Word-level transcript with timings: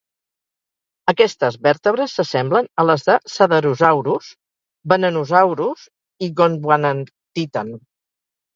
Aquestes 1.11 1.57
vèrtebres 1.67 2.15
s'assemblen 2.19 2.69
a 2.83 2.87
les 2.91 3.05
de 3.09 3.19
"cedarosaurus", 3.35 4.31
"venenosaurus" 4.95 5.87
i 6.29 6.33
"gondwanatitan". 6.43 7.75